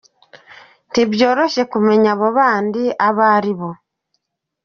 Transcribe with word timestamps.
Ntibyoroshye 0.91 1.63
kumenya 1.71 2.09
abo 2.15 2.27
“bandi” 2.37 2.83
abo 3.07 3.23
ari 3.35 3.53
bo. 3.59 3.69